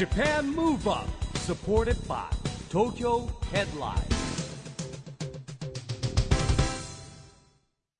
[0.00, 1.06] Japan Move Up
[1.40, 2.24] supported by
[2.70, 4.00] Tokyo Headline.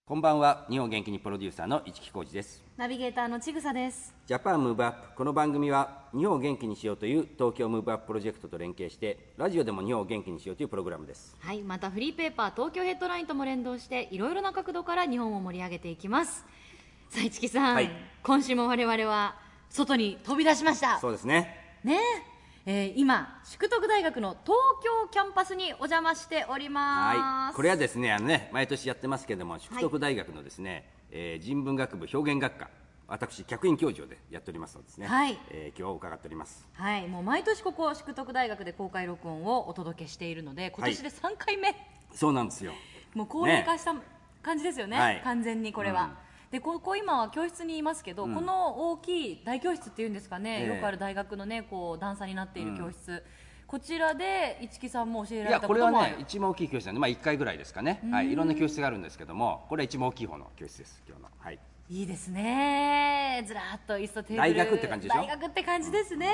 [0.07, 0.67] こんばんは。
[0.71, 2.65] 日本元気にプロデューサーの一木広治です。
[2.79, 4.15] ナビゲーターのちぐさです。
[4.27, 11.37] Japan Move Up この番組は日本を元気にしようという東京ムーブアッププロジェクトと連携してラジオでも日本を元気にしようというプログラムです。
[11.39, 11.61] はい。
[11.61, 16.47] またフリーペーパー東京ヘッドラインとも連動していろいろな角度から日本を盛り上げていきます。
[17.11, 17.91] さあ市木さん、はい。
[18.23, 19.37] 今週も我々は
[19.69, 20.99] 外に飛び出しました。
[20.99, 21.99] そうですねね。
[22.67, 27.19] ええー今淑徳大学の東京キャンパスにお邪魔しております。
[27.19, 27.55] はい。
[27.55, 32.69] これはですねあのね毎年やってますけども淑徳大学のですね、えー人文学部表現学科
[33.09, 35.39] 私客員教授でやっておりますのでですね、はい。
[35.51, 36.69] えー今日は伺っております。
[36.75, 37.09] はい。
[37.09, 41.75] もう毎年ここ淑徳大学で公開録音をお届けしているので今年で3回目、
[42.15, 42.73] そうなんですよ。
[43.15, 43.95] もう高齢化した
[44.43, 45.21] 感じですよね、はい。
[45.25, 46.15] 完全にこれは、
[46.51, 50.67] でここ今は教室にいますけど、この大きい大教室っていうんですかね、ええ。
[50.67, 53.23] よくある大学のねこう段差になっている教室、
[53.69, 61.29] こちらで市木さんも教えられいやこれはね一番大きい教室なんで、まあ、1回ぐらいですかね、はい、いろんな教室があるんですけどもこれは一番大きい方の教室です今日の。
[61.39, 61.59] はい。
[61.89, 63.45] いいですね。
[63.47, 64.55] ずらっと椅子とテーブル。
[64.55, 65.23] 大学って感じでしょ？
[65.23, 66.33] 大学って感じですね、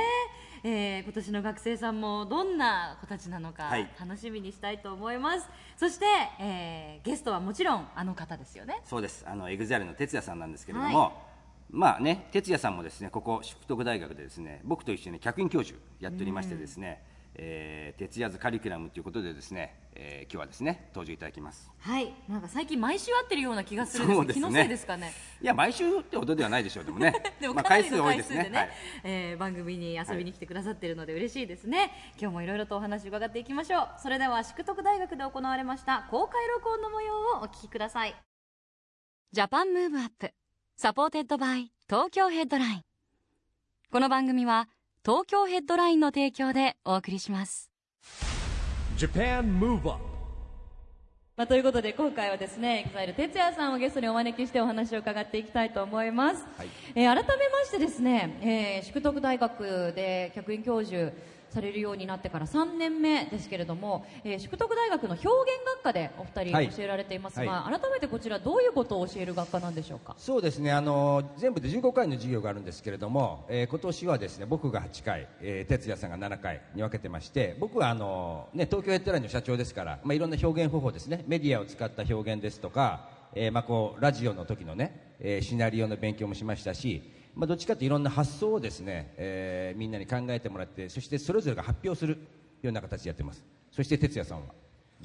[0.63, 3.89] えー今年の学生さんもどんな子たちなのかはい。
[3.99, 6.07] 楽しみにしたいと思います、そして、
[6.41, 8.81] えーゲストはもちろんあの方ですよね。
[8.85, 9.25] そうです。
[9.27, 11.13] あの EXILE の TETSUYA さんなんですけれども、は
[11.71, 17.03] まあね TETSUYA さんもですねここ淑徳大学でですね僕と一緒に客員教授やっておりましてですね、
[17.39, 21.71] えー哲也図カリキュラムということでですね、えー今日はですね登場いただきます。
[21.79, 22.13] はい。
[22.29, 24.41] なんか最近毎週会ってるような気がするんですそうですね。
[24.41, 25.13] けど気のせいですかね？
[25.41, 27.15] いや毎週ってほどではないでしょうでもね。
[27.41, 28.71] でもまあかなりの多い回数でね、はい。
[29.05, 31.65] えー番組に遊びに来てくださってるので嬉しいです。
[31.69, 33.89] ね、今日もいろいろとお話伺っていきましょう。
[33.99, 38.15] それでは淑徳大学で行われました公開録音の模様をお聞きください。
[39.33, 40.33] Japan Move Up
[40.77, 42.83] supported by Tokyo Headline。
[43.91, 44.69] この番組は
[45.07, 47.71] 東京ヘッドラインの提供でお送りします。
[48.97, 50.01] Japan Move Up.
[51.37, 56.69] まあ、ということで今回はですね EXILE 哲也さんをゲストにお招きしてお話を伺っていきたいと思います、はい。
[56.97, 61.13] えー改めましてですね、えー淑徳大学で客員教授
[61.57, 65.27] されるようになってから3年目ですけれども、えー淑徳大学の表現
[65.77, 66.67] 学科でお二はい。
[66.69, 70.15] 人教えられていますが、は改めてこちらどういうことを教える学科なんでしょうか？
[70.19, 70.71] そうですね。
[70.73, 81.25] あの全部で15回の授業があるんですけれども、えー今年はですね僕が8回、えー哲也さんが7回に分けてまして僕はあの、ね、東京ヘッドラインの社長ですから、まあ、いろんな表現方法ですね。
[81.27, 87.03] メディアを使った表現ですとか、えーまあ、こうラジオの時のね、えーシナリオの勉強もしましたし、
[87.37, 92.17] まあ、どっちかというといろんな発想をですね、えーみんなに考えてもらってそしてそれぞれが発表する
[92.63, 93.45] ような形でやってます。
[93.71, 94.55] そして哲也さんは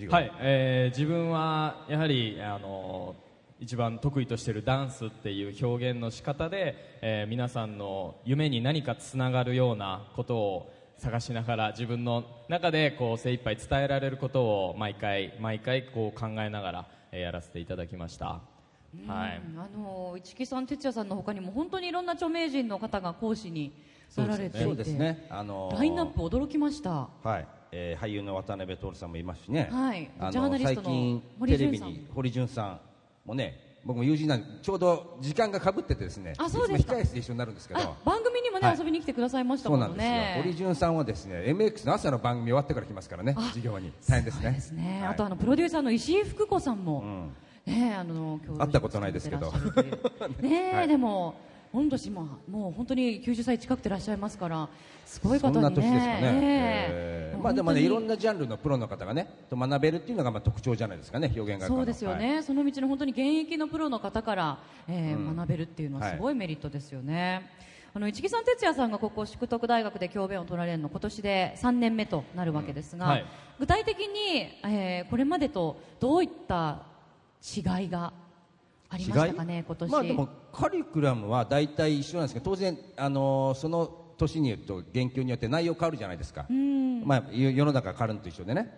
[0.10, 3.16] はい、えー自分はやはりあの
[3.60, 18.40] 一番得意としているダンスっていう表現の仕方で、えー皆さんの夢に何かつながるようなことを探しながら自分の中でこう精一杯伝えられることを毎回毎回こう考えながら、えーやらせていただきました、
[19.08, 19.42] はい。
[19.46, 19.60] うん。
[19.60, 23.74] あの市木さん哲也さんの他にも本当にいろんな著名人の方が講師に
[24.16, 25.26] なられていてそうですね。
[25.30, 27.10] あのラインナップ驚きました。
[27.24, 30.10] はい、えー俳優の渡辺徹さんもいますしね、はい。
[30.20, 32.80] あのジャーナリストのテレビに堀潤さん
[33.26, 36.94] もね僕も友人なんでちょうど時間がかぶっててですねあそうですか。
[36.94, 37.80] 控え室で一緒になるんですけど。
[37.80, 38.78] あ番組にもね、はい。
[38.78, 40.44] 遊びに来てくださいましたもそうなんですよ。
[40.44, 43.92] 堀潤さんはですね MX の朝の番組終わってから来ますからね授業に。
[44.08, 44.52] 大変ですね。
[44.52, 45.14] ですね、はい。
[45.14, 47.36] あとあのプロデューサーの石井福子さんも、ん
[47.66, 49.52] ねあの会ったことないですけど。
[50.42, 51.36] ね、はいでも
[51.74, 54.68] 御年ももう本当に90歳近くてらっしゃいますから
[55.06, 55.62] すごい方にね。
[55.62, 57.32] そんな年ですかね、ええ。
[57.34, 57.42] えー。
[57.42, 62.44] まあでもねいろんななジャンルのプロの方がねと学べるっていうのがまあ特徴じゃないですかね表現そうですよね、はい。
[62.44, 64.58] その道の本当に現役のプロの方から、
[64.88, 67.50] えー学べるっていうのははいすごいメリットですよね。
[67.94, 73.12] あの市木さん哲也さんがここ淑徳大学で教鞭を取られるの今年で3年目となるわけですが、うん。
[73.12, 73.26] はい。
[73.60, 76.91] 具体的に、えーこれまでとどういった
[77.42, 78.14] 違いが
[78.90, 86.46] ありましたかね今年、まあでもカリキュラムは大体一緒なんですけど当然あのーその年によって言及によって内容変わるじゃないですか。
[87.04, 88.72] まあ世世の中変わるのと一緒でね。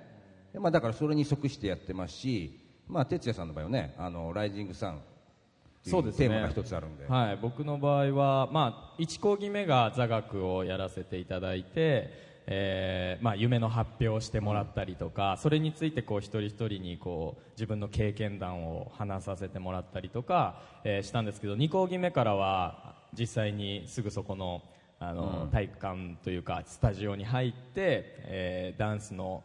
[0.54, 4.98] でまあだからそれに即してやってますしまあ哲也さんの場合はねあのライジングサンっ
[5.84, 7.06] ていそうですねテーマが一つあるんで。
[7.08, 24.62] はい、僕の場合は、まあ、1講義目が座学をやらせていただいて、えーまあ、夢の発表をしてもらったりとかそれについてこう一人一人にこう自分の経験談を話させてもらったりとか、えーしたんですけど2講義目からは実際にすぐそこの
[25.00, 29.44] あの、体育館というかスタジオに入って、えーダンスの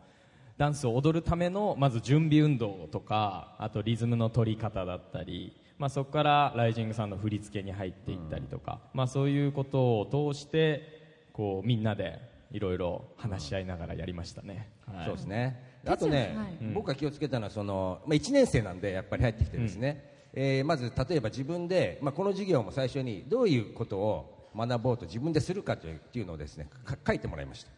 [0.59, 12.19] ダンスを踊るためのまず準備運動とかあとリズムの取り方だったり、まあ、そこからライジングさんの振り付けに入っていったりとか、まあ、そういうことを通してこうみんなで
[12.51, 15.07] いろいろ話し合いながらやりましたね、はい。
[15.07, 15.63] そうですね。
[15.87, 16.73] あとね、はい。
[16.75, 27.71] 僕が気をつけたのはその、まあ、1年生なんでやっぱり入ってきてですね、えーまず例えば自分で、まあ、この授業も最初にどういうことを学ぼうと自分でするかというのをですねか書いてもらいました、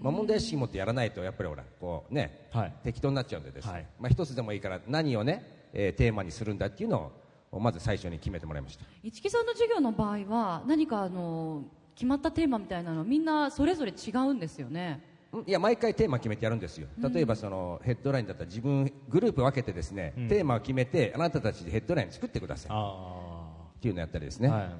[0.00, 2.72] まあ、問題意識持ってやらないとやっぱりほらこうね、はい。
[2.82, 3.86] 適当になっちゃうんでですね、はい。
[4.00, 7.12] まあ、一つでもいいから何をね、えーテーマにするんだっていうの
[7.50, 8.84] をまず最初に決めてもらいました。
[9.02, 11.64] 市木さんの授業の場合は何かあの
[11.94, 15.00] 決まったテーマみたいなのみんなそれぞれ違うんですよね。
[15.32, 16.88] んいや毎回テーマ決めてやるんですよ。
[17.12, 22.70] 例えばそのヘッドラインだったら自分グループ分けてですね、テーマを決めてあなたたちでヘッドライン作ってください。
[22.70, 23.44] っあ
[23.80, 24.70] ていうのをやったりですね、はい。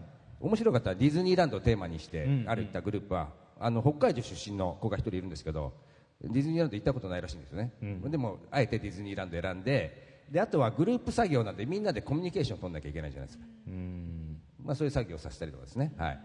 [0.40, 2.44] 面白かったらディズニーランドをテーマにしてうん。
[2.46, 3.28] 歩いたグループは、
[3.58, 5.72] あの北海道出身の子が一人いるんですけど
[6.20, 8.10] ディズニーランド行ったことないらしいんですよね、うん。
[8.10, 14.40] でもあえてディズニーランド選んでであとはグループ作業なんでみんなでコミュニケーションを取んなきゃいけないじゃないですか、ーうん。
[14.64, 16.18] まあ、そういう作業をさせたりとかですね、はい、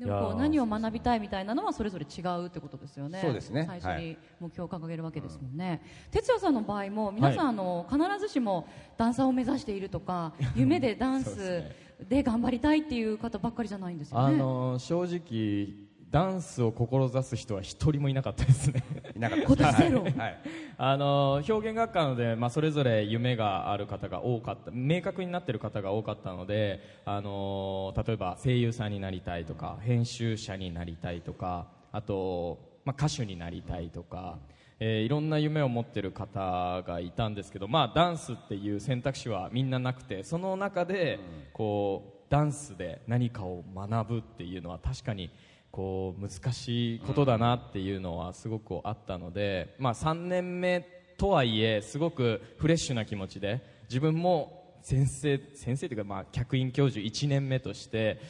[0.00, 3.20] でもこう何を学びたいみたいなのはそれぞれ違うってことですよね。
[3.22, 3.66] そうですね。
[3.66, 4.18] 最初にはい。
[4.40, 7.48] 目標を掲げるわけですもんね、哲也さんの場合も皆さん、はい。
[7.48, 8.66] あの必ずしも
[8.96, 11.62] ダンサーを目指しているとか 夢でダンス
[12.08, 18.82] で頑張りたいっていう方ばっかりじゃないんですよあねの正直ダンスを志す人は一人もいなかったですね。
[19.14, 19.44] いなかった。
[19.44, 20.02] 今年ゼロ。
[20.02, 20.12] はい。
[20.12, 20.40] はい。
[20.76, 24.70] あの表現学科なので、まあ、それぞれ夢がある方が多かった。
[24.72, 34.38] 明確になっている方が多かったのであの例えば声優さんになりたいとか編集者になりたいとかあと、まあ、歌手になりたいとか、
[34.80, 41.20] えーいろんな夢を持っている方がいたんですけど、まあ、ダンスっていう選択肢はみんななくてその中で
[41.52, 45.30] こうダンスで何かを学ぶっていうのは確かに
[45.70, 50.80] こう難しいことだなっていうのはすごくあったので、まあ、3年目
[51.16, 58.20] とはいえすごくフレッシュな気持ちで自分も先生先生というか、まあ、客員教授1年目として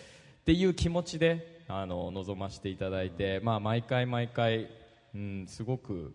[0.40, 4.68] っていう気持ちであの臨ませていただいて、まあ、毎回毎回、
[5.14, 6.12] うん、すごく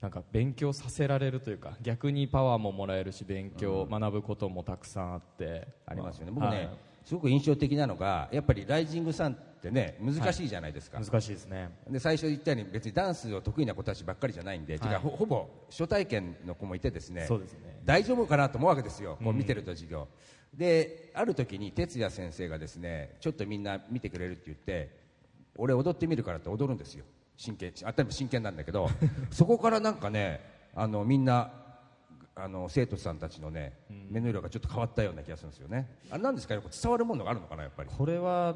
[0.00, 11.70] なんか勉強させられるというか逆にパワーももらえるし勉強、学ぶこともたくさんあってありますよね、僕ね、はいすごく印象的なのがやっぱりライジングさんってね難しいじゃないですか、難しいですね。
[11.88, 14.92] で最初言ったように別にダンスを得意な子たちばっかりじゃないんで、はい。
[14.92, 17.26] 違うほほぼ初体験の子もいてですね。
[17.54, 17.80] ね。
[17.82, 20.06] 大丈夫かなと思うわけですよ、こう見てると授業、
[20.52, 24.94] である時に哲也先生がですねちょっとみんな見てくれるって言って
[25.56, 27.06] 俺踊ってみるからって踊るんですよ。
[27.38, 28.90] 真剣あたりも真剣なんだけど
[29.32, 30.40] そこからなんかね
[30.74, 31.50] あのみんな
[32.40, 33.72] あの生徒さんたちのね、
[34.10, 35.88] 目の色がちょっと変わったような気がするんですよね。
[36.08, 36.54] あれなんですか？
[36.54, 37.64] 伝わるものがあるのかな？
[37.64, 37.90] やっぱり。
[37.96, 38.54] これは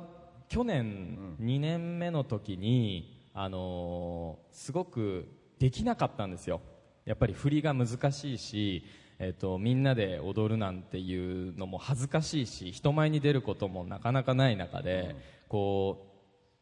[0.48, 5.26] 去年2年目の時に、あのーすごく
[5.58, 6.60] できなかったんですよ。
[7.04, 8.84] やっぱり振りが難しいし、
[9.18, 15.16] えっとみんなで踊るなんていうのも恥ずかしいし人前に出ることもなかなかない中で、
[15.48, 16.11] こう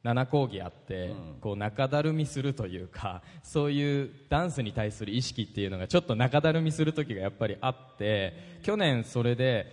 [0.04, 9.66] 7講義あって、こう中だるみするというか そういうダンスに対する意識っていうのがちょっと中だるみする時がやっぱりあって去年それで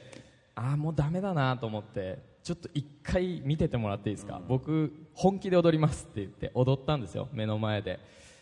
[0.56, 8.00] ああもうダメだなと思ってちょっと一回見ててもらっていいですか、僕本気で踊りますって言って踊ったんですよ目の前で。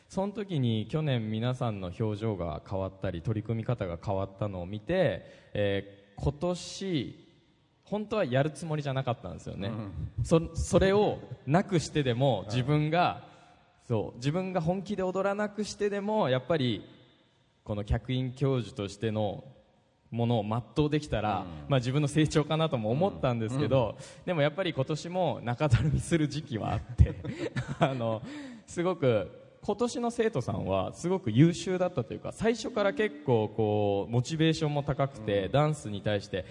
[0.08, 7.25] その時に去年皆さんの表情が変わったり取り組み方が変わったのを見て、えー今年
[7.86, 9.72] 本当はやるつもりじゃなかったんですよね、
[10.24, 13.24] そそれをなくしてでも自分が
[13.88, 16.84] そう自分が本気で踊らなくしてでもやっぱり
[17.64, 19.44] この客員教授としての
[20.12, 27.16] ものを全うできたら、まあ、自分の成長かなとも思ったんですけど、でもやっぱり今年も中だるみする時期はあって
[27.80, 28.22] あの
[28.66, 29.30] すごく
[29.62, 36.46] 今年の生徒さんはすごく優秀だったというか最初から結構こうモチベーションも高くて、ダンスに対して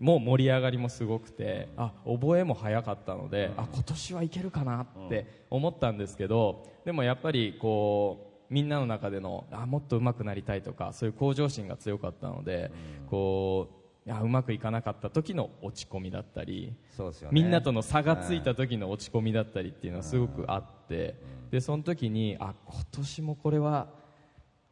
[0.00, 1.92] もう盛り上がりもすごくてあ。
[2.04, 12.72] 覚えも早かったので、あ今年はいけるかなって思ったんですけどでもやっぱりこうみんなの中でのあもっと上手くなりたいとかそういう向上心が強かったので、
[13.08, 13.68] こ
[14.06, 17.34] ういやうまくいかなかった時の落ち込みだったり、そうですよね。
[17.34, 21.14] みんなとの差がついた時の落ち込みだったりっていうのはすごくあって、
[21.50, 23.88] でその時にあ今年もこれは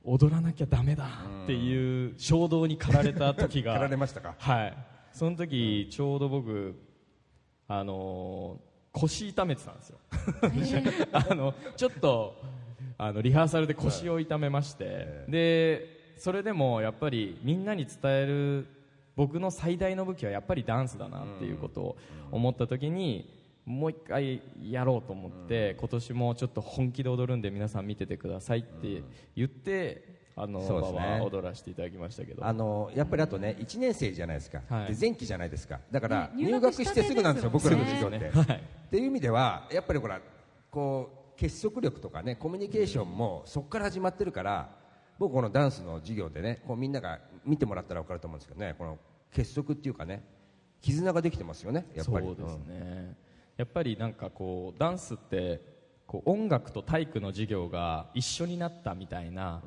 [0.02, 1.04] 踊らなきゃダメだ
[1.44, 4.34] っていう衝動に駆られた時が駆られましたか？
[4.38, 4.76] はい
[5.18, 6.76] その時ちょうど僕
[7.66, 9.98] あのー腰痛めてたんですよ。
[11.12, 12.34] あのちょっと
[12.96, 18.66] あのリハーサルで腰を痛めまして、でそれでもやっぱりみんなに伝える
[19.14, 21.96] 僕の最大の武器はやっぱりダンスだなっていうことを
[22.32, 23.28] 思った時に
[23.66, 29.02] もう一回やろうと思って、今年もちょっと本気で踊るんで皆さん見ててくださいって
[29.36, 30.98] 言って、あのそうですね。
[30.98, 32.44] 場は踊らせていただきましたけど。
[32.44, 34.94] あのやっぱりあとね1年生じゃないですか、はい。
[34.94, 35.80] で前期じゃないですか。
[35.90, 38.30] だからね入入学学したてすぐなんですよ、ね僕らの授業って。
[38.30, 38.56] はい。
[38.56, 40.20] っていう意味ではやっぱりほら
[40.70, 44.70] こう結束力とかねコミュニケーションもそこから始まってるから
[45.18, 48.98] 僕このダンスの授業でねこうみんなが見てもらったら分かると思うんですけどねこの
[49.32, 50.22] 結束っていうかね
[50.80, 52.26] 絆ができてますよねやっぱり。
[52.26, 53.16] そうですね、
[53.56, 55.60] やっぱりなんかこうダンスって
[56.06, 59.62] こう音楽と体育の授業が一緒になったみたいな、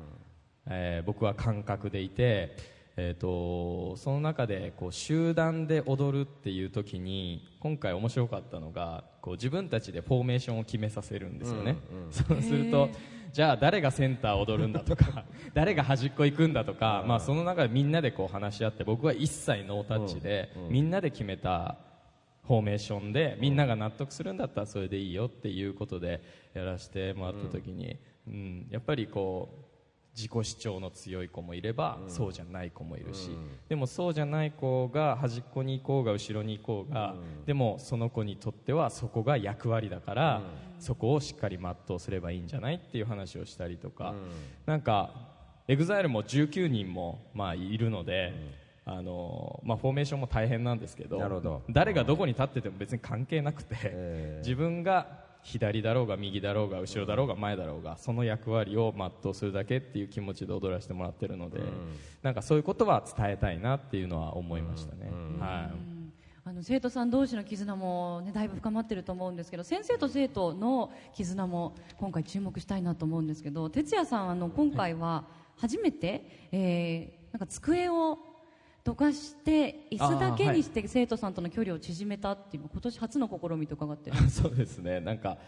[0.68, 2.56] えー僕は感覚でいて、
[2.96, 11.76] えー、とその中でこう集団で踊るっていう時に今回面白かったのがこう自分たちでフォーメーションを決めさせるんですよね、
[12.10, 12.90] そうすると
[13.32, 21.78] じゃあ誰がセンター踊るんだとか 誰が端っこ行くんだとか、まあ、その中でみんなでこう話し合って僕は一切ノータッチで、みんなで決めた
[22.46, 26.20] フォーメーションでみんなが納得するんだったらそれでいいよっていうことで
[26.52, 28.66] やらせてもらった時に、うん。
[28.70, 29.71] やっぱりこう
[30.14, 33.30] 自己主張の強い子もいれば、そうじゃない子もいるし、
[33.68, 37.14] でもそうじゃない子が端っこに行こうが後ろに行こうが、
[37.46, 40.42] でもその子にとってはそこが役割だから、
[40.78, 44.14] そこをしっかり全うすればいいんじゃないっていう話をしたりとか、
[44.66, 45.14] なんか
[45.68, 48.34] EXILE も19人もまあいるので、
[48.84, 51.18] あのまあ、フォーメーションも大変なんですけど
[51.70, 61.60] 誰がどこに立ってても別に関係なくて、え自分が左だろうが右だろうが後ろだろうが前だろうがその役割を全うするだけっていう気持ちで踊らせてもらってるので、
[62.22, 65.92] なんかそういうことは伝えたいなっていうのは思いましたね、はい。
[66.44, 75.24] あの生徒さん同士の絆も、ね、だいぶ深まってると思うんですけど先生と生徒の絆も今回注目したいなと思うんですけど哲也さんあの今回は
[75.56, 78.18] 初めて、えーなんか机を
[78.84, 84.16] どかして椅子だけにして生徒さんとの距離を縮めたっていう今年初の試みと伺ってる。
[84.28, 85.00] そうですね。
[85.00, 85.38] なんか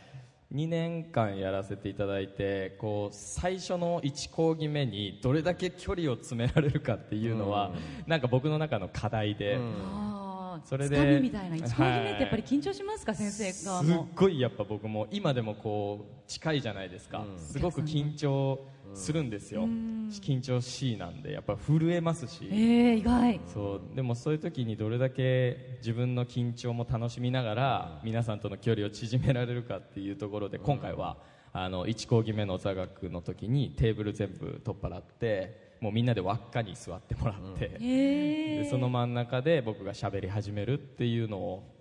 [0.52, 7.72] 2年間やらせていただいてこう最初の1講義目にどれだけ距離を詰められるかっていうのは、
[8.06, 10.23] なんか僕の中の課題で、あー
[10.64, 18.58] それでつかみみたいなってやっぱり緊張しますか、先生側すっもごいやっぱ僕も今でもこう近いじゃないですか、すごく緊張
[18.94, 23.40] するんですよ、緊張しいなんでやっぱ震えますし、えー、意外。
[23.46, 23.96] そう。
[23.96, 31.18] でもそういう時にどれだけ自分の緊張も楽しみながら皆さんとの距離を縮められるかっていうところで今回は
[31.52, 41.74] あの1講義目の座学の時にテーブル全部取っ払ってもうみんなで輪っかに座ってもらって、えでその真ん中で僕が喋り始めるっていうのを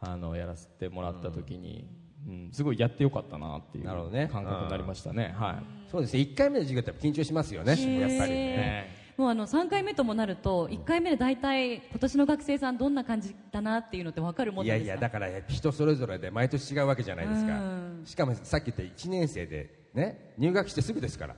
[0.00, 1.88] あのやらせてもらった時に、
[2.26, 4.28] うんすごいやってよかったなっていうなるほどね。
[4.32, 5.32] 感覚になりましたね。
[5.38, 5.90] はい。
[5.90, 6.20] そうですね。
[6.20, 8.00] 1回目の授業ってやっぱ緊張しますよね。
[8.00, 8.56] やっぱりね。
[8.56, 14.94] ねもうあの3回目ともなると1回目で大体今年の学生さんどんな感じだなっていうのって分かるもんいやなんですか？
[14.94, 17.52] いやだから人それぞれで毎年違うわけじゃないですか。
[17.52, 18.02] うん。
[18.04, 21.36] しかもさっき言った1年生でね入学してすぐですから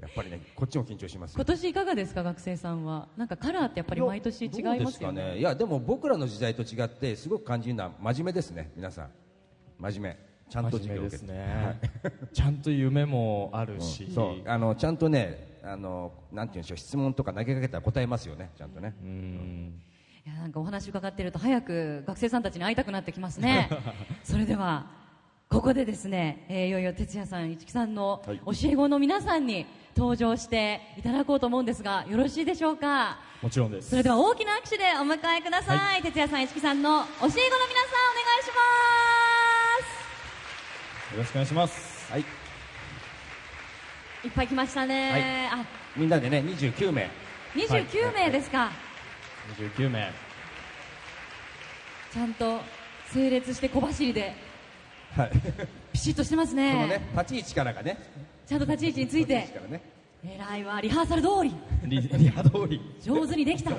[0.00, 3.08] やっぱりねこっちも緊張しますよ今年いかがですか学生さんは？
[3.16, 5.32] なんかカラーってやっぱり毎年違いまですよね。
[5.32, 5.38] ね。
[5.38, 9.10] いやでも僕らの時代と違ってすごく感じるのは真面目ですね皆さん。
[9.78, 10.30] 真面目。
[10.48, 11.32] ちゃんと授業を受けて。
[11.32, 11.80] ね、
[12.32, 14.42] ちゃんと夢もあるし、そう。
[14.48, 18.50] あのちゃんとねあのなんていうんでしょう質問とか投げかけたら答えますよね。
[18.56, 18.94] ちゃんとね。
[19.02, 19.80] うん。
[20.26, 23.70] いやなんかお話伺ってると早く学生さんたちに会いたくなってきますね。
[24.24, 24.99] それでは
[25.50, 28.34] ここでですね、えーいよいよ哲也さん市木さんの教
[28.70, 29.66] え子の皆さんに
[29.96, 33.18] 登場していただこうと思うんですがよろしいでしょうか？
[33.42, 33.90] もちろんです。
[33.90, 37.50] それでは大きな拍手でお迎えください、哲也さん市木さんの教え子の皆さんお願
[38.38, 38.46] いし
[41.14, 42.12] よろしくお願いします。
[42.12, 42.20] はい。
[42.20, 42.26] ま
[44.22, 45.64] すいっぱい来ましたね、あ。
[45.96, 47.10] みんなでね29名。
[47.56, 48.70] 29名ですか、
[49.58, 50.12] 29名。
[52.12, 52.60] ちゃんと
[53.12, 54.48] 整列して小走りで
[55.16, 55.30] はい。
[55.92, 57.98] ピシッとしてますそのねね立ち位置からがね。
[58.46, 59.42] ちゃんと立ち位置について。
[59.42, 59.82] からね。
[60.24, 61.54] 偉いわリハーサル通り。
[61.84, 62.80] リリハ通り。
[63.02, 63.72] 上手にできた。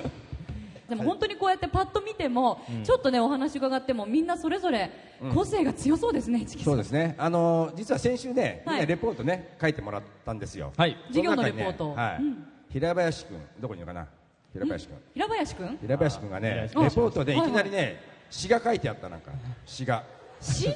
[0.88, 4.90] でも本当にこうやってパッと見ても、ちょっとねお話伺ってもみんなそれぞれ
[5.32, 7.14] 個性が強そうですね、チキさそうんですね。
[7.16, 10.70] あの実は先週ねはないレポートね書いてもらったんですよ。
[10.76, 10.98] はい。
[11.06, 11.94] 授業のレポート。
[11.94, 12.22] はい。
[12.22, 12.46] うん。
[12.68, 14.06] 平林君どこにいるかな？
[14.52, 15.78] 平林君平林くん？
[15.78, 19.30] 平林君がねレポートでいきなりはね詩が書いてあったなんか。
[19.64, 20.04] 詩が
[20.42, 20.74] 詩うん。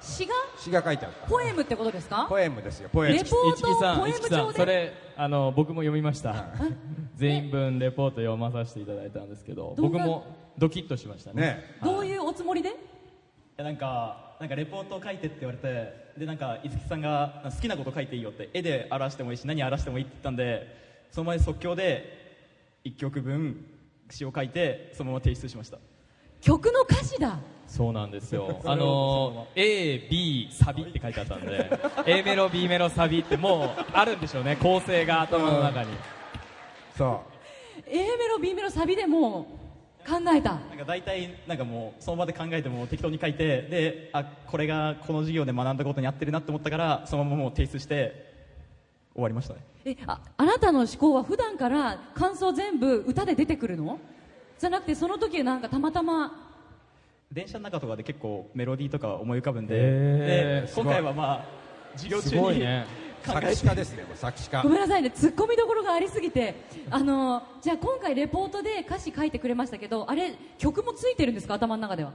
[0.00, 0.34] 詩が？
[0.58, 1.26] 詩が書いてあった。
[1.28, 2.26] ポエムってことですか？
[2.28, 2.88] ポエムですよ。
[2.92, 3.14] ポエム。
[3.16, 4.50] レポートポエム帳で？
[4.50, 6.46] んそれあの僕も読みました。
[7.16, 11.42] 全員分レポート読まさせていただいたんですけど僕もドキッとしましたね。
[11.42, 11.64] ね。
[11.82, 12.74] どういうおつもりで？
[13.56, 23.66] やなんかなんかレポートを書いてって言われてでなんか五木さんが好きなこと書いていいよって絵で表してもいいし何表してもいいって言ったんでその前即興で1曲分
[24.10, 25.78] 詩を書いてそのまま提出しました。
[26.40, 28.60] 曲の歌詞だそうなんですよ。
[28.64, 31.70] あの A、B サビって書いてあったんで
[32.06, 35.90] A メロ B メロサビってもうあるんでしょうね構成が頭の中に。
[36.96, 37.22] そ
[37.86, 39.46] A メロ B メロサビでも
[40.06, 40.54] う考えた。
[40.54, 48.32] なんか大体なんかもうその場で考えても適当に書いてであこれがこの授業で学んだことに合ってるなって思ったからそのままもう提出して
[49.12, 49.60] 終わりましたね。
[49.84, 53.98] えああなたの思考は普段から感想全部歌で出てくるの？
[54.58, 56.47] じゃなくてその時なんかたまたま
[57.32, 61.44] 電車の中とかで結構メロディーとか思い浮かぶんでで今回はまあ
[61.92, 62.62] 授業す中に
[63.22, 64.62] 作詞家ですね作詞家。
[64.62, 66.54] ごめんなさいね突っ込みどころがありすぎて。
[66.88, 71.54] あのじゃあ今回レポートで歌詞書いてくれましたけどあれ曲もついてるんですか？
[71.54, 72.12] 頭の中では。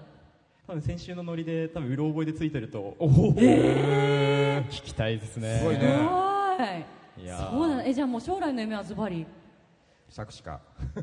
[0.65, 5.57] 多分先週のノリで多分うろ覚えでついてるとおお、聞きたいですね。
[5.59, 7.25] すごいすねごい。
[7.25, 7.51] いやー。
[7.51, 7.83] そうだね。
[7.87, 9.25] えじゃあもう将来の夢はズバリ。
[10.09, 10.59] 作詞家。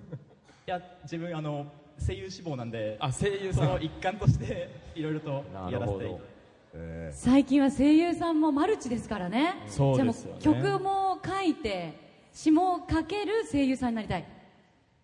[0.67, 1.67] いや自分あの
[2.05, 6.17] 声優志望なんであ声優さんその一環として いろいろとなやらせて
[6.73, 9.55] え最近は声優さんもマルチですからね。
[9.67, 10.39] そうですよね。
[10.41, 11.95] じゃあもう曲も書いて
[12.33, 14.21] 詞も書ける声優さんになりたい。
[14.21, 14.25] い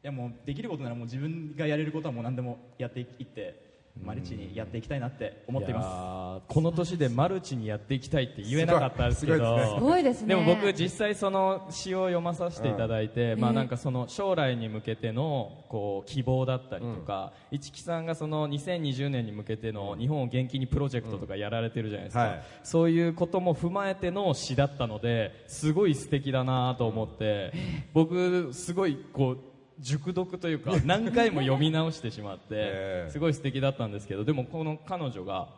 [0.02, 3.65] やもうできることならもう自分がやれることはもう何でもやっていって
[4.04, 9.76] マルチにやっていきたいなって思っていまーこの年でマルチにやっていきたいって言えなかったんですけど。
[9.76, 10.28] すごいですね。
[10.28, 22.42] でも僕実際その詩を読まさせていただいて、まあええなんかその将来に向けてのこう希望だったりとか、市木さんがその2020年に向けての日本を元気にプロジェクトとかやられてるじゃないですか、はい。
[22.62, 27.52] そういうことも踏まえての詩だったのですごい素敵だなと思って
[27.92, 29.38] 僕すごいこう
[29.80, 33.11] 熟読というか何回も読み直してしまって ええ。
[33.11, 35.49] すごい素敵だったんですけどでもこの彼女が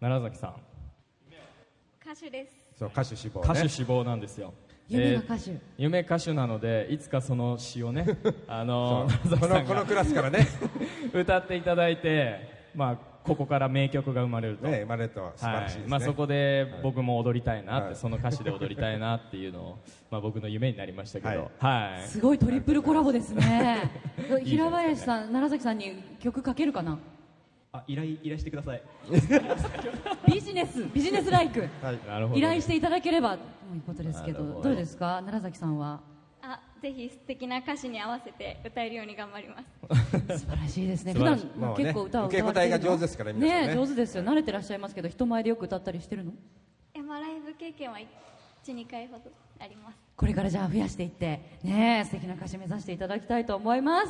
[0.00, 0.54] 楢崎さん。
[2.00, 2.56] 歌手です。
[2.76, 3.50] ーそう歌手志望ね。
[3.50, 4.54] 歌手志望なんですよ、
[4.88, 8.06] 夢が歌手、えー夢歌手なのでいつかその詩をね
[8.46, 9.08] あの
[9.66, 10.46] このクラスからね。
[11.12, 17.96] 歌っていただいて、まあ、ここから名曲が生まれると、ね生まれると素晴らしいですね、まあ、そこで僕も踊りたいなって、はい。
[17.96, 19.78] その歌詞で踊りたいなっていうのを、
[20.10, 21.90] まあ、僕の夢になりましたけど、はい。
[21.92, 23.90] はいすごいトリプルコラボですね。
[24.44, 26.96] 平林さん楢崎さんに曲書けるかな？
[26.96, 26.98] す
[27.70, 28.82] あ依頼依頼してください。
[30.32, 31.68] ビジネスビジネスライク。
[32.08, 33.40] なるほど依頼していただければと
[33.74, 34.42] いうことですけど。
[34.54, 35.20] どどうですか？
[35.24, 36.00] 楢崎さんは。
[36.00, 36.17] あ
[36.80, 40.38] ぜひ素敵な歌詞に合わせて歌えるように頑張ります。
[40.40, 41.12] 素晴らしいですね。
[41.12, 41.58] 普段素晴らしい。
[41.58, 43.66] もうね結構歌を受け答えが上手ですからね。
[43.66, 44.22] ね上手ですよ。
[44.22, 46.32] 慣れてらっしゃいますけど人前でよく歌ったりしてるの？
[46.94, 47.98] えまあライブ経験は
[48.64, 49.98] 12回ほどあります。
[50.16, 54.08] これからじゃあ増やしていってね素敵な歌詞目指していただきたいと思います。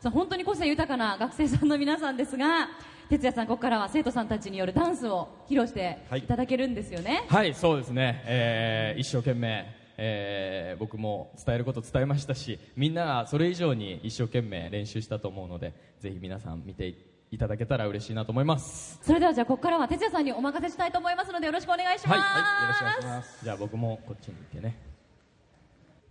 [0.00, 2.68] さあ本当に個性豊かな学生さんの皆さんですが
[3.10, 9.66] 哲也さんここからは生徒さんたちによるダンスを披露していただけるんですよね、はい、そうですね、えー一生懸命、
[10.02, 16.94] えー僕も伝えること伝えましたしみんながそれ以上に一生懸命練習したと思うのでぜひ皆さん見て
[17.30, 18.98] いただけたら嬉しいなと思います。
[19.02, 22.26] それではじゃあここからは哲也さんにお任せしたいと思いますのでよろしくお願いします、はいは
[22.60, 23.44] いよろしくお願いします。
[23.44, 24.76] じゃあ僕もこっちにいてね、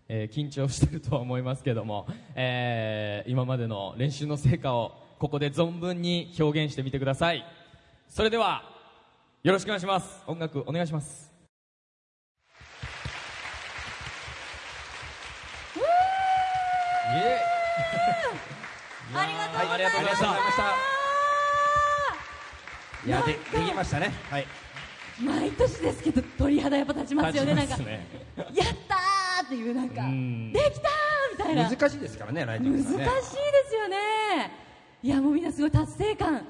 [0.08, 7.44] えー緊張してるとは思いますけども、えー今までの練習の成果をここで存分に表現してみてください。
[8.08, 8.64] それでは
[9.42, 10.24] よろしくお願いします。
[10.28, 11.29] 音楽お願いします
[17.10, 17.16] あ
[19.26, 20.64] りがとうございます、ありがとうございました。
[23.06, 24.12] いやでできましたね。
[24.30, 24.48] はい。
[25.24, 27.56] 毎年ですけど鳥肌やっぱ立ちますよね。
[27.56, 27.80] なんかやっ
[28.88, 30.54] たーっていうなんかうん。
[30.54, 30.72] できたー
[31.32, 31.70] みたいな。
[31.70, 33.98] 難しいですからねライト難しいですよね。
[35.02, 36.46] いやもうみんなすごい達成感。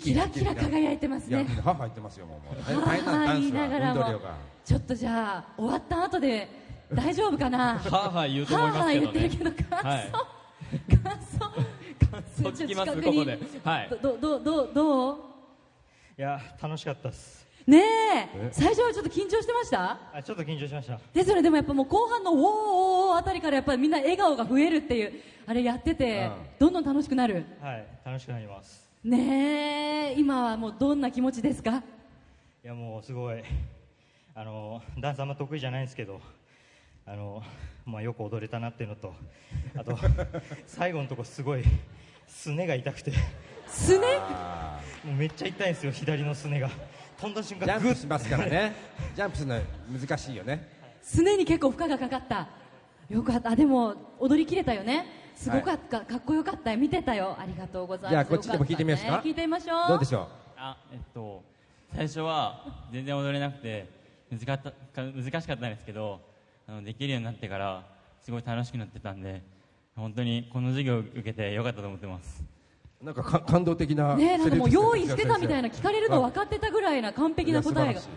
[0.00, 1.46] キラキラ輝いてますね。
[1.64, 2.72] 母言ってますよもう。
[2.72, 2.80] も。
[2.80, 6.48] うは大変なダンスはちょっとじゃあ終わった後で
[6.94, 7.78] 大丈夫かな？
[7.78, 9.06] はあはあ言うと思いますけどね。
[9.06, 10.10] はあはあ言ってるけど感想、はい
[11.02, 12.42] 感想？
[12.42, 13.38] そう聞きます近くにここで。
[13.64, 13.88] はい。
[13.90, 15.16] どどどどどう？
[16.16, 17.44] いや楽しかったです。
[17.66, 17.78] ね
[18.34, 18.50] え。
[18.52, 19.98] 最初はちょっと緊張してました？
[20.12, 21.00] あちょっと緊張しました。
[21.12, 25.12] ですよねでもやっぱもう後半の「ウォーおーおーあたりからやっぱりみんな笑顔が増えるっていう
[25.46, 27.44] あれやってて、どんどん楽しくなる？
[27.60, 28.88] はい楽しくなります。
[29.02, 30.14] ねえ。
[30.18, 31.82] 今はもうどんな気持ちですか？
[32.64, 33.42] いやもうすごい。
[34.36, 36.20] あのダンスあんま得意じゃないんですけど
[37.06, 37.42] あの、
[37.86, 39.14] まあ、よく踊れたなっていうのと
[39.76, 39.98] あと
[40.66, 41.64] 最後のとこすごい
[42.26, 43.12] すねが痛くて。
[43.66, 44.06] すね？
[45.04, 46.70] もうめっちゃ痛いんですよ左のすねが。
[47.18, 48.72] 飛んだ瞬間ジャンプしますからね。
[49.14, 49.60] ジャンプするの
[50.00, 50.66] 難しいよね。
[51.02, 52.48] すねに結構負荷がかかった。
[53.10, 53.50] よかった。
[53.50, 55.06] あでも踊りきれたよね。
[55.34, 56.78] すごかった、かっこよかったよ。
[56.78, 57.36] 見てたよ。
[57.38, 58.10] ありがとうございます。
[58.12, 59.10] じゃあこっちでも聞いてみますか？
[59.12, 59.18] ね。
[59.18, 59.88] 聞いてみましょう。
[59.88, 61.42] どうでしょあえっと
[61.94, 63.86] 最初は全然踊れなくて
[64.30, 66.20] 難かったか難しかったんですけど
[66.66, 67.84] あのできるようになってから
[68.20, 69.42] すごい楽しくなってたんで
[69.94, 72.42] 本当にこの授業を受けてよかったと思ってます。
[73.02, 77.92] うなんかか感動的なねえなんかもう用意してたみたいな先聞かれるの分かってたぐらいな完璧な答えが。
[77.92, 78.08] いや素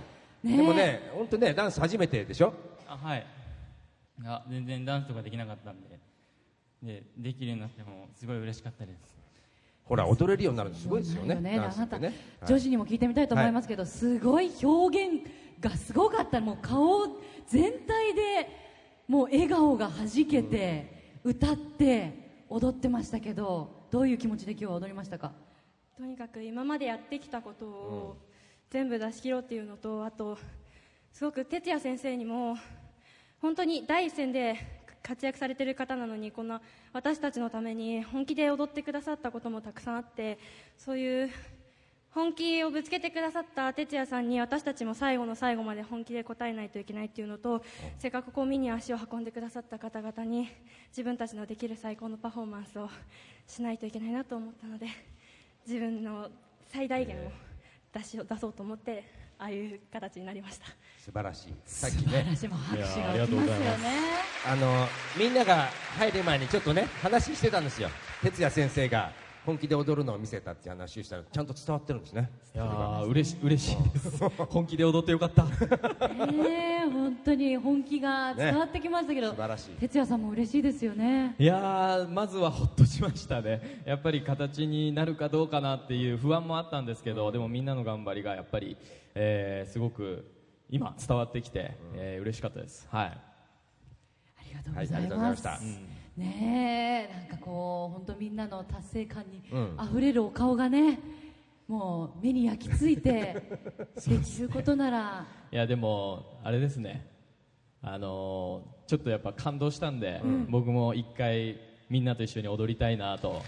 [0.43, 2.53] 生でもね本当ねダンス初めてでしょ？
[2.87, 3.25] あはい。
[4.25, 5.99] あ全然ダンスとかできなかったんで。
[6.81, 9.17] でできるようになってもすごい嬉しかったです。
[9.83, 11.67] ほら踊れるようになるのすごいですよねなるよね。
[11.67, 12.07] あなた、ダンスってね。
[12.39, 15.23] はい女子にも聞いてみたいと思いますけど、すごい表現
[15.59, 18.49] がすごかったもう顔全体で
[19.07, 25.31] もう笑顔がはじけて、歌って踊ってましたけどどういう気持ちで今日は踊りましたか？
[25.97, 28.17] とにかく今までやってきたことを
[28.69, 30.37] 全部出し切ろうっていうのとあと
[31.11, 32.57] すごく哲也先生にも
[33.41, 34.57] 本当に第一線で
[35.01, 36.61] 活躍されてる方なのにこんな
[36.93, 40.37] 私たちのために本気で踊ってくださったこともたくさんあって
[40.77, 41.29] そういう
[42.17, 47.61] 本気をぶつけてくださった哲也さんに私たちも最後の最後まで本気で応えないといけないっていうのと
[47.99, 50.49] せっかくこう見に足を運んでくださった方々に
[50.89, 52.89] 自分たちのできる最高のパフォーマンスを
[53.45, 54.87] しないといけないなと思ったので
[55.67, 56.29] 自分の
[56.65, 57.31] 最大限を
[57.93, 59.03] 出し出そうと思って
[59.37, 60.65] ああいう形になりました。
[60.97, 61.53] 素晴らしい。
[61.65, 62.47] さっきね素晴らしい。
[62.47, 63.67] もう拍手いやが起きますよね。
[64.47, 65.67] あのみんなが
[65.99, 67.89] 入る前にちょっとね話してたんですよ。
[68.23, 69.11] 哲也先生が
[69.47, 72.29] 本気で踊るのを見せたっていう話をしたらちゃんと伝わってるんですね。
[72.53, 73.93] いやー嬉し嬉しい。
[73.93, 75.45] です本気で踊ってよかった。
[75.45, 79.69] ねえ本当に本気が伝わってきましたけど、素晴らしい。
[79.79, 81.33] 哲也さんも嬉しいですよね。
[81.39, 83.81] いやーまずはほっとしましたね。
[83.85, 88.75] やっぱり形になるかどうかなっていう不安もあったんですけどでもみんなの頑張りがやっぱり、
[89.15, 90.29] えーすごく
[90.69, 92.85] 今伝わってきて、えー嬉しかったです。
[92.91, 93.07] はい。
[93.07, 97.13] ありがとうごはいざいありがとうございましたねえ。
[97.13, 99.77] なんかこう本当みんなの達成感にうん。
[99.91, 100.99] 溢れるお顔がね
[101.67, 103.35] もう目に焼き付いて
[104.07, 105.25] できることなら。
[105.51, 107.05] いやでもあれですね。
[107.81, 110.47] あのーちょっとやっぱ感動したんで、うん。
[110.49, 111.57] 僕も一回
[111.89, 113.41] みんなと一緒に踊りたいなと。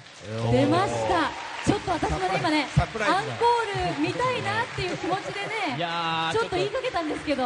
[0.52, 1.50] 出ました。
[1.66, 7.44] ちょっと私もね今ねアンコール見たいなっていう気持ちでねいやーちょっと言いかけたんですけど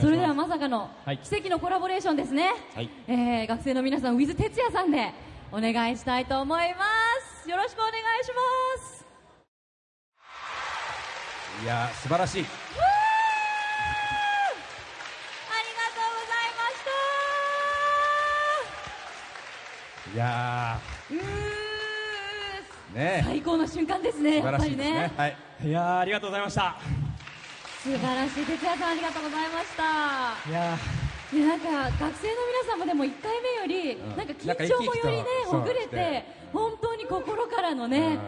[0.00, 1.18] それではまさかのはい。
[1.18, 2.90] 奇跡のコラボレーションですね、はい。
[3.08, 5.12] えー学生の皆さん with 哲也さんで
[5.50, 6.84] お願いしたいと思いま
[7.42, 7.48] す。
[7.48, 8.30] よろしくお願いし
[8.78, 9.04] ます。
[11.64, 12.42] いやー素晴らしい。
[12.42, 12.48] あり
[15.74, 16.84] がとうございまし
[20.04, 20.14] た。
[20.14, 20.80] いや
[21.10, 24.40] うーーね最高の瞬間ですね。
[24.40, 24.92] 素晴やっぱりらしいですね。
[24.92, 25.12] ね。
[25.16, 25.36] はい。
[25.64, 26.78] いやーありがとうございました
[27.88, 30.50] 素晴らしい哲也さんありがとうございました。
[30.50, 30.76] いや
[31.32, 31.66] でなんか
[32.04, 34.16] 学生の皆さんもでも1回目より、うん。
[34.16, 38.18] なんか緊張もよりねほぐれて本当に心からのね、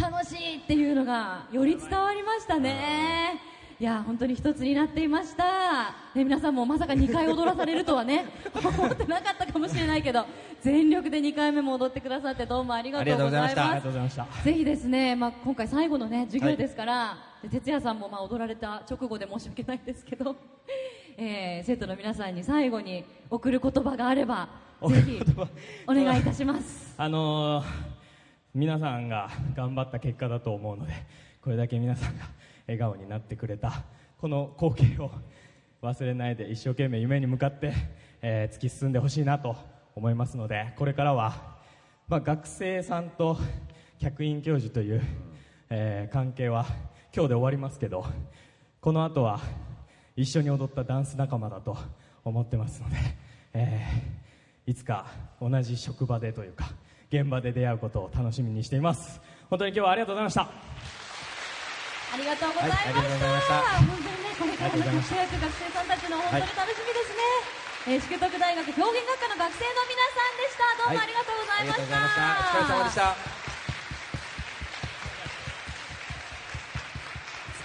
[0.00, 3.40] 楽しいっていうのがより伝わりましたね、
[3.80, 10.26] いや本当に一つになっていました、ね、皆さんもまさか2回踊らされるとはね 思ってなかったかもしれないけど
[10.60, 13.60] 全力で2回目も踊ってくださってどうもありがとうございます。
[13.60, 14.26] ありがとうございました。
[14.42, 20.34] ぜひですね、まあ、今回最後のね授業ですから、で哲也さんもまあ踊られた直後で申し訳ないんですけど、
[21.16, 24.48] えー生徒の皆さんに最後に送る言葉があれば
[24.88, 25.20] ぜひ
[25.86, 26.94] お願いいたします。
[26.98, 27.64] あのー
[28.54, 30.92] 皆さんが頑張った結果だと思うので
[31.42, 32.24] これだけ皆さんが
[32.66, 33.84] 笑顔になってくれた
[34.18, 35.10] この光景を
[35.82, 37.72] 忘れないで一生懸命夢に向かって、
[38.22, 41.56] えー突き進んでほしいなと思いますのでこれからは、
[42.06, 43.36] まあ、学生さんと
[43.98, 45.02] 客員教授という、
[45.70, 46.66] えー関係は
[47.12, 48.04] 今日で終わりますけど
[48.80, 49.40] この後は
[50.14, 51.76] 一緒に踊ったダンス仲間だと
[52.24, 52.96] 思ってますので、
[53.54, 55.06] えーいつか
[55.40, 56.68] 同じ職場でというか
[57.10, 62.92] 現場で出会うことを楽しみにしています本当に今日はありがとうございましたありがとうございました。
[62.92, 67.24] はいありがとうございました本当にね、これからのありがとうございました活躍学生さんたちの本当に楽しみですね。
[67.88, 69.87] えー淑徳大学表現学科の学生の
[70.94, 71.68] もありがとうございました。
[71.68, 72.22] ありがとうございました
[72.68, 73.14] お疲れ様でした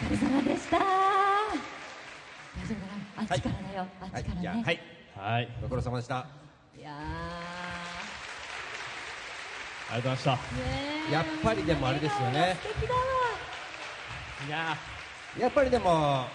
[0.03, 0.77] お疲れ様でした。
[0.77, 0.81] 大
[2.67, 2.99] 丈夫かな。
[3.17, 3.87] あっちからだよ。
[4.01, 4.47] あっちからね。
[4.47, 4.79] はいはい
[5.15, 6.25] はいご苦労様でした
[6.77, 6.89] いや
[9.91, 10.57] ありがとうございまー。
[10.57, 13.01] ねやっぱりでもあれですよね素敵だわ。
[14.47, 14.77] いや
[15.39, 16.25] やっぱりでも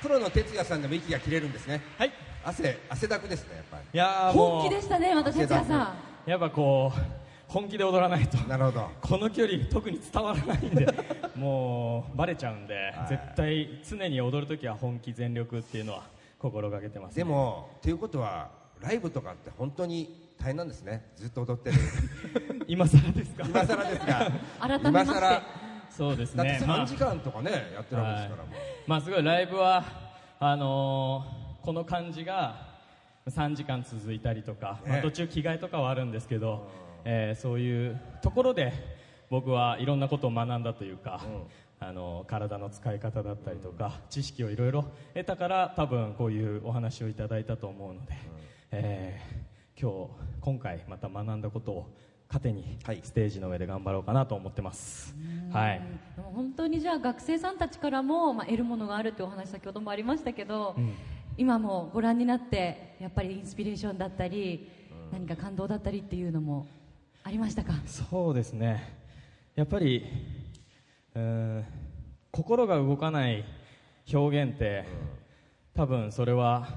[0.00, 2.12] プロの哲也さんでも息が切れるんですねはい
[2.44, 3.82] 汗汗だくですねやっぱり。
[3.92, 4.60] いやーもう。
[4.60, 5.94] 本気でしたね、また哲也さ
[6.26, 6.30] ん。
[6.30, 7.00] やっぱこう
[7.46, 8.36] 本気で踊らないと。
[8.48, 8.90] なるほど。
[9.00, 10.86] この距離特に伝わらないんで
[11.36, 16.04] もうバレちゃうんで絶対常に踊るときは本気全力っていうのは
[16.38, 21.06] 心がけてます、でもということはライブとかって本当に大変なんですね。
[21.16, 21.76] ずっと踊ってる。
[22.66, 23.44] 今更ですか？
[23.46, 25.12] 今更ですが改めまして。
[25.12, 25.42] 今更。
[25.90, 28.54] そうですだってねまあ3時間とかねやってるわけですからもう。
[28.88, 29.84] まあすごいライブは
[30.40, 32.74] あのーこの感じが
[33.26, 36.68] 3時間続いたりとか、まあね途中着替えとかはあるんですけど、
[37.06, 38.74] えーそういうところで
[39.30, 41.22] 僕はいろんなことを学んだというか、
[41.80, 48.12] あの体の使い方だったりとか、知識をいろいろ得たから多分こういうお話をいただいたと思うので、
[48.70, 50.08] えー今日
[50.40, 51.86] 今回また学んだことを
[52.28, 55.14] 糧にステージの上で頑張ろうかなと思ってます。
[55.50, 55.82] はい。
[56.34, 60.92] 本当にじゃあ学生さんたちからも、まあ、得るものがあるってお話先ほどもありましたけど、うん
[61.36, 64.70] 今もご覧になってやっぱりインスピレーションだったり、
[65.10, 66.66] 何か感動だったりっていうのも
[67.24, 67.72] ありましたか？
[67.86, 68.94] そうですね。
[69.56, 70.04] やっぱり
[71.14, 71.22] うー
[71.60, 71.64] ん
[72.30, 73.44] 心が動かない
[74.12, 74.84] 表現って、
[75.74, 76.68] 多分それは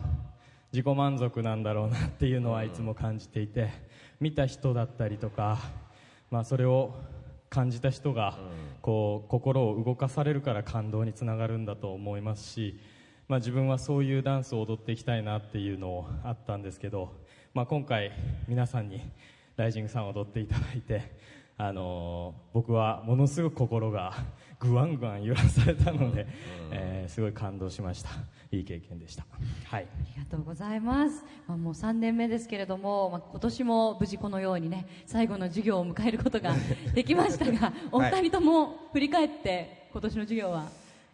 [0.74, 3.70] 自己満足なんだろうなっていうのはいつも感じていて、
[4.20, 5.60] 見た人だったりとか、
[6.32, 6.96] まあ、それを
[7.50, 8.38] 感じた人が
[8.82, 12.80] こう心を動かされるから感動につながるんだと思いますし、
[13.28, 17.12] まあ、自分はそういうダンスを踊っていきたいなっていうのをあったんですけど、
[17.54, 18.12] まあ、今回
[18.48, 19.02] 皆さんに
[19.58, 21.12] ライジングさんを踊っていただいて、
[21.58, 24.14] あのー僕はものすごく心が
[24.60, 26.26] ぐわんぐわん揺らされたので、
[26.72, 28.10] えーすごい感動しました。
[28.52, 29.26] いい経験でした。
[29.66, 29.84] はい。
[29.84, 29.88] あ
[30.18, 36.54] りがとうございます、まあ、もう3年目ですけれども、まあ、今年も無事このようにね最後の授業を迎えることが
[36.96, 40.70] できましたがお二人とも振り返って今年の授業は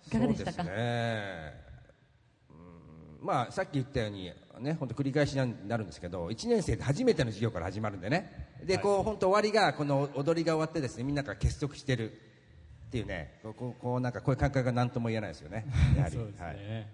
[0.08, 0.64] いかがでしたか？
[0.64, 1.54] そうですね。
[1.58, 1.63] うん
[3.24, 8.50] まあさっき言ったようにね本当繰り返しになるんですけど1年生で初めての授業から始まるんでね。
[8.64, 15.66] でこう本当終わりがこの踊りが終わってですねみんなが結束してるっていうねこうこうなんかこういう感覚が何とも言えないですよね。
[15.98, 16.18] やはり。
[16.18, 16.24] ね。
[16.38, 16.88] はい。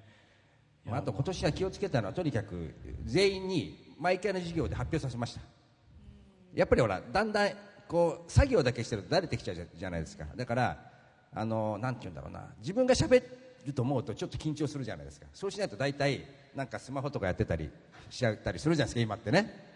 [0.85, 2.73] まあ、あと今年は気をつけたのはとにかく
[3.05, 5.41] 全員に毎回の授業で発表させました。
[6.53, 7.51] やっぱりほらだんだん
[7.87, 10.25] こう作業だけしてると慣れてきちゃうじゃないですか。
[10.35, 10.91] だから
[11.33, 12.53] あのなんて言うんだろうな。
[12.59, 13.23] 自分が喋
[13.65, 15.27] ると思うとちょっと緊張するじゃないですか。
[15.33, 17.69] そうしないと大体なんかスマホとかやってたり
[18.09, 19.67] しちゃったりするじゃないですか今ってね。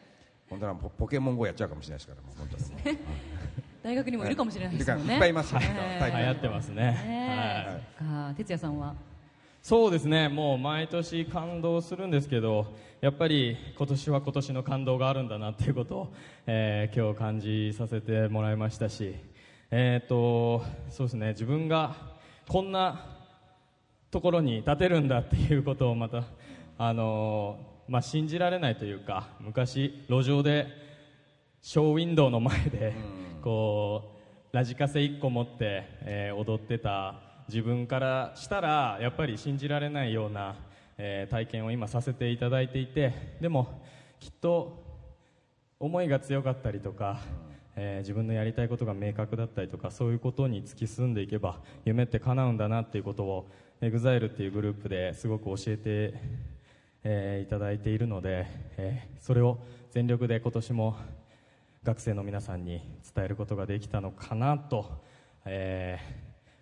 [0.50, 2.98] 本当はポポケモン GO やっちゃうかもしれないですからもう本当にもう。
[3.84, 5.14] 大学にもいるかもしれないですもんね。
[5.16, 6.76] いっぱいいますよええタイプ流行ってますね。
[6.76, 8.36] ねはい。
[8.36, 8.96] 哲也さんは？
[9.62, 10.30] そうですね。
[10.30, 12.68] もう毎年感動するんですけど
[13.02, 16.14] やっぱり今年は今年の感動があるんだなっていうことを、
[16.48, 19.16] えー今日感じさせてもらいましたし
[19.72, 21.30] えっ、とそうですね。
[21.30, 21.96] 自分が
[22.48, 23.13] こんな
[24.14, 26.24] ところに立てるんだっていうことをまた
[26.78, 30.68] あのーまあ信じられないというか昔路上で
[31.64, 32.94] ショーウィンドウの前で、
[33.42, 34.12] こ
[34.52, 37.16] うラジカセ1個持って、えー踊ってた
[37.48, 40.58] 自分からしたらやっぱり信じられないような、
[41.00, 43.82] えー体験を今させていただいていてでも
[44.20, 44.84] きっと
[45.80, 47.20] 思いが強かったりとか、
[47.76, 53.48] えー自分のやりたいことが明確だったりとかそういうことに突き進んでいけば夢って叶うんだなっていうことを
[53.86, 56.14] EXILE っていうグループですごく教えて、
[57.04, 59.60] えーいただいているので、えーそれを
[59.92, 60.96] 全力で今年も
[61.84, 62.82] 学生の皆さんに
[63.14, 64.90] 伝えることができたのかなと、
[65.46, 66.14] えー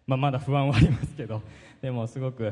[0.08, 1.44] まあ、まだ不安はありますけど
[1.82, 2.52] でもすごく、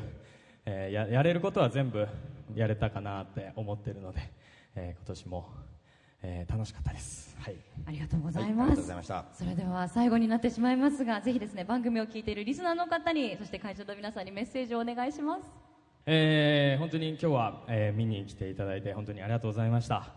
[0.65, 2.08] えやれることは全部
[2.53, 4.19] やれたかなって思ってるので、
[4.75, 5.49] え今年も、
[6.21, 7.55] えー楽しかったです、はい、
[7.88, 9.25] ありがとうございはいありがます、とうございました。
[9.34, 15.41] それでは最後になってしまいますがぜひですね番組を聞いているリスナーの方にそして会場の皆さんにメッセージをお願いします。
[16.05, 20.08] えー本当に今日は、えー見に来ていただいて本当にありがとうございました、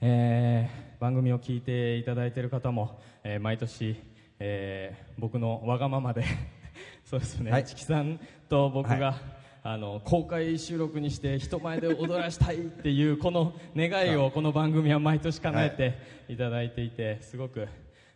[0.00, 3.96] えー番組を聞いていただいている方も、えー毎年、
[4.38, 6.24] えー僕のわがままで
[7.04, 7.64] そうですね、はい。
[7.64, 17.68] チキさんと僕が、はいあの公開収録にして人前で踊らしたいっていうこの願いをこの番組は毎年叶えていただいていてすごく、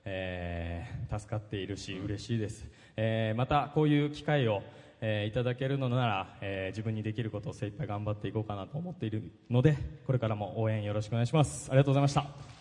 [0.04, 4.60] えー助かっているし嬉しいです、えーまたこういう機会を、
[5.00, 11.68] えーいただけるのなら、えー自分にできることを精一杯頑張っていこうかなと思っているのでこれからも応援よろしくお願いします。
[11.70, 12.55] ありがとうございました。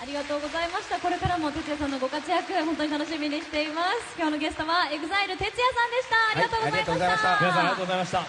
[0.00, 0.98] ありがとうございました。
[0.98, 4.16] これからも哲也さんのご活躍本当に楽しみにしています。
[4.16, 6.16] 今日のゲストは EXILE 哲也さんでした。
[6.32, 7.50] ありがとうございました、はいありがとうございました。
[7.50, 8.24] 皆さんありがとうございました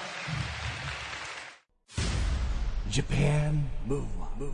[2.89, 4.51] Japan Move Up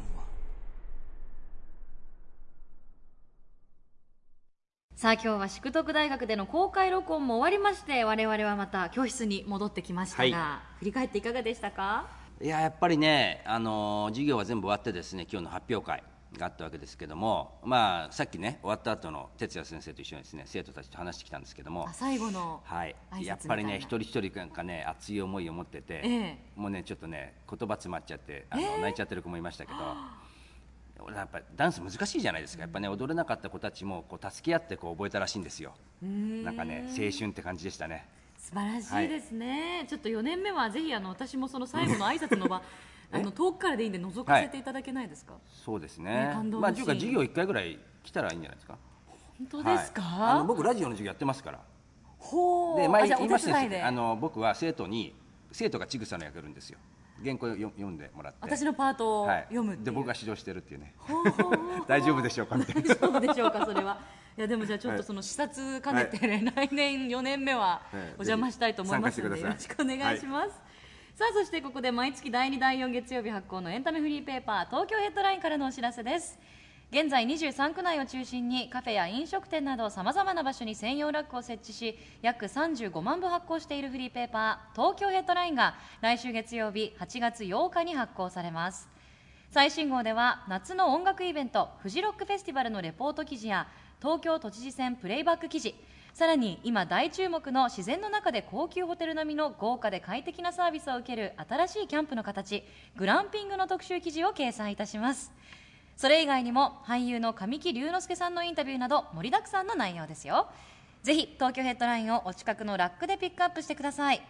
[4.95, 12.05] さあ今日は淑徳大学での公開録音も終わりまして我々はまた教室に戻ってきましたが、は振り返っていかがでしたか？
[12.39, 16.03] いややっぱりね、あのー授業は全部終わってですね今日の発表会
[16.37, 22.95] があったわけですけども、まあ、さっきね終わった後の哲也先生と一緒にですね生徒たちと話してきたんですけどもあ、最後のはい。
[23.21, 26.37] やっぱりね一人一人なんかね熱い思いを持ってて、ええ。
[26.55, 29.77] もうねちょっとね言葉詰まっちゃってあの、泣いちゃってる子もいましたけど。
[30.99, 32.63] 俺やっぱダンス難しいじゃないですか。
[32.63, 35.73] やっぱね踊れなかった子たちもこう助け合ってこう覚えたらしいんですよ。
[36.01, 38.07] なんかね青春って感じでしたね。
[38.37, 42.61] 素晴らしいですね、ちょっと4年目はぜひあの私もその最後の挨拶の場
[43.11, 46.11] あの遠くからでいいんで覗かせていただけないですか、そうですね。
[46.11, 48.77] ねまあというか授業1回ぐらい来たらいいんじゃないですか？
[49.37, 51.59] 本当ですか、はい、あの僕ラジオの授業やってますから。
[52.17, 52.81] ほう。
[52.81, 53.79] で前言いましたお手伝いで。
[53.79, 55.13] よあの僕は生徒に
[55.51, 56.79] 生徒がちぐさの役やるんですよ。
[57.23, 58.39] 原稿を読読んでもらって。
[58.41, 59.41] 私のパートをはい。
[59.43, 59.85] 読むっていう。
[59.85, 60.93] で僕が指導してるっていうね。
[61.87, 62.57] 大丈夫でしょうか？
[62.57, 62.81] みたいな。
[62.81, 63.99] 大丈夫でしょうかそれは。
[64.37, 65.01] いやでもじゃあちょっはい。
[65.01, 67.95] とその視察兼ねてね、来年4年目ははい。
[67.95, 70.49] お邪魔したいと思いますので、よろしくお願いします、
[71.17, 76.37] さあそしてここで毎月第2第4月曜日発行のエンタメフリーペーパー東京ヘッドラインからのお知らせです。
[76.91, 88.87] 現在23区内を中心にカフェや飲食店などさまざまな場所に専用ラックを設置し約35万部発行しているフリーペーパー東京ヘッドラインが来週月曜日8月8日に発行されます。
[89.49, 93.67] 最新号では夏の音楽イベントフジロックフェスティバルのレポート記事や
[94.03, 95.73] 東京都知事選プレイバック記事
[96.17, 102.63] さらに今大注目の自然の中で高級ホテル並みの豪華で快適なサービスを受ける新しいキャンプの形
[102.95, 105.31] グランピングの特集記事を掲載いたします。
[105.95, 110.47] それ以外にも俳優の神木隆之介さんのインタビューなど盛りだくさんの内容ですよ。
[111.03, 114.21] ぜひ東京ヘッドラインをお近くのラックでピックアップしてください。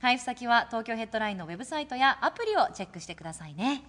[0.00, 3.82] 配布先は東京ヘッドラインのウェブサイトやアプリをチェックしてくださいね。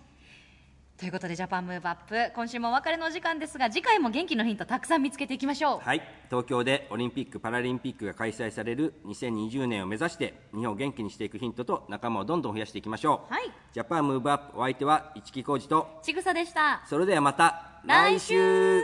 [1.00, 5.80] ということで Japan Move Up 今週もお別れのお時間ですが次回も元気のヒントたくさん見つけていきましょう。
[5.80, 6.02] はい。
[6.26, 13.52] 東京でオリンピック・パラリンピックが開催される2020年を目指して日本を元気にしていくヒントと仲間をどんどん増やしていきましょう、はい。
[13.74, 16.84] ジャパンムーブアップお相手は市木浩二とちぐさでした。
[16.88, 18.82] それではまた来週。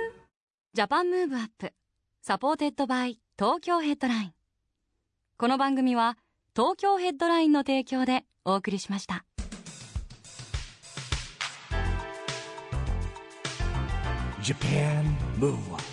[0.74, 1.74] Japan Move Up
[2.22, 4.34] supported by Tokyo Headline。
[5.36, 6.20] この番組は
[6.56, 9.26] 東京ヘッドラインの提供でお送りしました
[14.44, 15.93] Japan Move